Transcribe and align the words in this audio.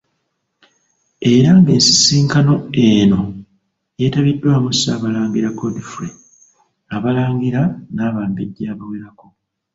Era 1.33 1.49
ng' 1.57 1.71
ensisinkano 1.75 2.53
eno 2.89 3.19
yeetabiddwamu 3.99 4.69
Ssaabalangira 4.73 5.55
Godfrey, 5.59 6.13
Abalangira 6.95 7.61
n'Abambejja 7.95 8.65
abawerako. 8.73 9.25